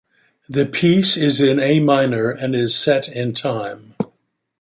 The 0.49 0.65
piece 0.65 1.15
is 1.15 1.39
in 1.39 1.59
A 1.59 1.79
minor 1.79 2.31
and 2.31 2.55
is 2.55 2.75
set 2.75 3.07
in 3.07 3.35
time. 3.35 3.93